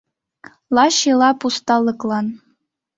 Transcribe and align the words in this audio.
Лач 0.75 0.97
ила 1.11 1.29
пусталыклан 1.39 2.25